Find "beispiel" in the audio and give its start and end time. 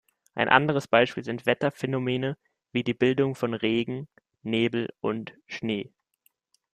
0.87-1.23